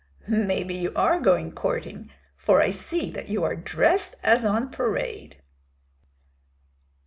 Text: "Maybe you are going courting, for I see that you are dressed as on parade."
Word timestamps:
"Maybe 0.27 0.73
you 0.73 0.91
are 0.95 1.19
going 1.19 1.51
courting, 1.51 2.09
for 2.35 2.59
I 2.59 2.71
see 2.71 3.11
that 3.11 3.29
you 3.29 3.43
are 3.43 3.55
dressed 3.55 4.15
as 4.23 4.43
on 4.43 4.71
parade." 4.71 5.37